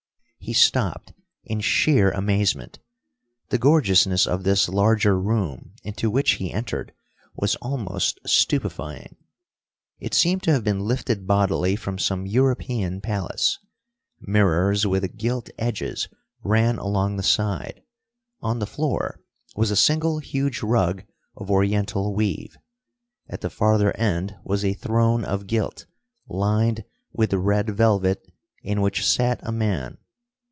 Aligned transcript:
He 0.43 0.53
stopped 0.53 1.13
in 1.43 1.61
sheer 1.61 2.09
amazement. 2.09 2.79
The 3.49 3.59
gorgeousness 3.59 4.25
of 4.25 4.43
this 4.43 4.67
larger 4.67 5.17
room 5.17 5.75
into 5.83 6.09
which 6.09 6.31
he 6.33 6.51
entered 6.51 6.93
was 7.35 7.55
almost 7.57 8.19
stupefying. 8.25 9.17
It 9.99 10.15
seemed 10.15 10.41
to 10.43 10.51
have 10.51 10.63
been 10.63 10.79
lifted 10.79 11.27
bodily 11.27 11.75
from 11.75 11.99
some 11.99 12.25
European 12.25 13.01
palace. 13.01 13.59
Mirrors 14.19 14.85
with 14.85 15.15
gilt 15.15 15.51
edges 15.59 16.07
ran 16.43 16.79
along 16.79 17.17
the 17.17 17.23
side. 17.23 17.83
On 18.41 18.57
the 18.57 18.65
floor 18.67 19.21
was 19.55 19.69
a 19.69 19.75
single 19.75 20.17
huge 20.19 20.63
rug 20.63 21.03
of 21.37 21.51
Oriental 21.51 22.15
weave. 22.15 22.57
At 23.29 23.41
the 23.41 23.51
farther 23.51 23.95
end 23.95 24.37
was 24.43 24.65
a 24.65 24.73
throne 24.73 25.23
of 25.23 25.45
gilt, 25.45 25.85
lined 26.27 26.83
with 27.13 27.31
red 27.31 27.69
velvet 27.69 28.27
in 28.63 28.81
which 28.81 29.07
sat 29.07 29.39
a 29.43 29.51
man. 29.51 29.99